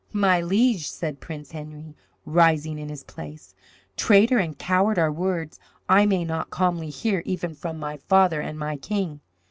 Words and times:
"My 0.11 0.41
liege," 0.41 0.89
said 0.89 1.19
Prince 1.19 1.51
Henry, 1.51 1.95
rising 2.25 2.79
in 2.79 2.89
his 2.89 3.03
place, 3.03 3.53
"traitor 3.95 4.39
and 4.39 4.57
coward 4.57 4.97
are 4.97 5.11
words 5.11 5.59
I 5.87 6.07
may 6.07 6.25
not 6.25 6.49
calmly 6.49 6.89
hear 6.89 7.21
even 7.23 7.53
from 7.53 7.77
my 7.77 7.97
father 7.97 8.41
and 8.41 8.57
my 8.57 8.77
king. 8.77 9.19